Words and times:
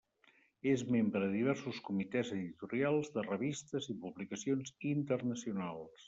És 0.69 0.83
membre 0.93 1.19
de 1.25 1.33
diversos 1.33 1.81
comitès 1.89 2.31
editorials 2.37 3.11
de 3.17 3.25
revistes 3.27 3.89
i 3.95 3.97
publicacions 4.07 4.73
internacionals. 4.93 5.99